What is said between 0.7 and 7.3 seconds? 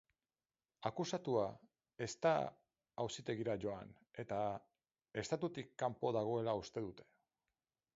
Akusatua ez da auzitegira joan eta estatutik kanpo dagoela uste dute.